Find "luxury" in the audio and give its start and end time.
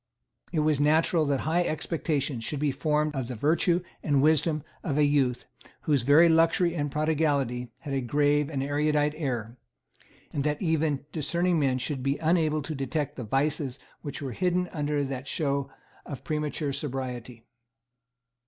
6.27-6.73